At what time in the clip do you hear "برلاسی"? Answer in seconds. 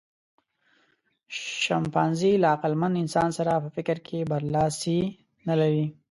4.31-4.99